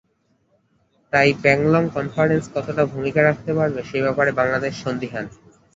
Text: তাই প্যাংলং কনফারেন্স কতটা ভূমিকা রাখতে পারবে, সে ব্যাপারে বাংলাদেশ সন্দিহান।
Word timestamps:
তাই 1.13 1.29
প্যাংলং 1.43 1.83
কনফারেন্স 1.95 2.43
কতটা 2.55 2.83
ভূমিকা 2.85 3.21
রাখতে 3.23 3.51
পারবে, 3.57 3.81
সে 3.89 3.97
ব্যাপারে 4.05 4.31
বাংলাদেশ 4.39 4.73
সন্দিহান। 4.83 5.25